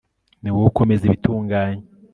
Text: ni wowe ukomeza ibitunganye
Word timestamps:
ni 0.41 0.49
wowe 0.53 0.67
ukomeza 0.71 1.03
ibitunganye 1.05 1.83